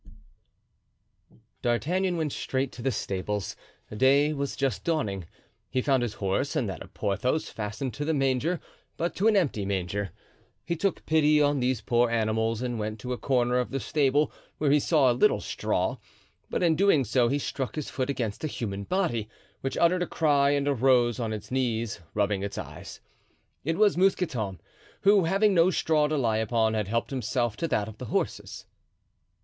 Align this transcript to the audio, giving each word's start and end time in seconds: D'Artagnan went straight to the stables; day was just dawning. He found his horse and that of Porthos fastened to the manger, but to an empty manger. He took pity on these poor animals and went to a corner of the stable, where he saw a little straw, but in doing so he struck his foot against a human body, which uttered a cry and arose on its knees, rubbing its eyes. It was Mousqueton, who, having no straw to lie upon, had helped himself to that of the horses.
D'Artagnan 1.61 2.17
went 2.17 2.31
straight 2.33 2.71
to 2.71 2.81
the 2.81 2.89
stables; 2.89 3.55
day 3.95 4.33
was 4.33 4.55
just 4.55 4.83
dawning. 4.83 5.27
He 5.69 5.83
found 5.83 6.01
his 6.01 6.15
horse 6.15 6.55
and 6.55 6.67
that 6.67 6.81
of 6.81 6.95
Porthos 6.95 7.49
fastened 7.51 7.93
to 7.93 8.03
the 8.03 8.13
manger, 8.15 8.59
but 8.97 9.15
to 9.17 9.27
an 9.27 9.35
empty 9.35 9.63
manger. 9.63 10.09
He 10.65 10.75
took 10.75 11.05
pity 11.05 11.39
on 11.39 11.59
these 11.59 11.81
poor 11.81 12.09
animals 12.09 12.63
and 12.63 12.79
went 12.79 12.99
to 13.01 13.13
a 13.13 13.17
corner 13.19 13.59
of 13.59 13.69
the 13.69 13.79
stable, 13.79 14.31
where 14.57 14.71
he 14.71 14.79
saw 14.79 15.11
a 15.11 15.13
little 15.13 15.39
straw, 15.39 15.97
but 16.49 16.63
in 16.63 16.75
doing 16.75 17.05
so 17.05 17.27
he 17.27 17.37
struck 17.37 17.75
his 17.75 17.91
foot 17.91 18.09
against 18.09 18.43
a 18.43 18.47
human 18.47 18.85
body, 18.85 19.29
which 19.59 19.77
uttered 19.77 20.01
a 20.01 20.07
cry 20.07 20.49
and 20.49 20.67
arose 20.67 21.19
on 21.19 21.31
its 21.31 21.51
knees, 21.51 21.99
rubbing 22.15 22.41
its 22.41 22.57
eyes. 22.57 23.01
It 23.63 23.77
was 23.77 23.97
Mousqueton, 23.97 24.61
who, 25.01 25.25
having 25.25 25.53
no 25.53 25.69
straw 25.69 26.07
to 26.07 26.17
lie 26.17 26.37
upon, 26.37 26.73
had 26.73 26.87
helped 26.87 27.11
himself 27.11 27.55
to 27.57 27.67
that 27.67 27.87
of 27.87 27.99
the 27.99 28.05
horses. 28.05 28.65